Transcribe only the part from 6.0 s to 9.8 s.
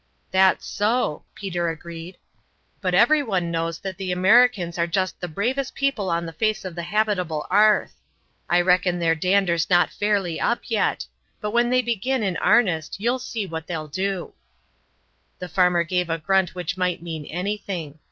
on the face of the habitable arth. I reckon their dander's